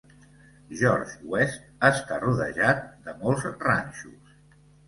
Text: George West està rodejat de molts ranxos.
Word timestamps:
George 0.79 1.19
West 1.33 1.67
està 1.91 2.19
rodejat 2.23 2.83
de 3.07 3.17
molts 3.21 3.49
ranxos. 3.69 4.35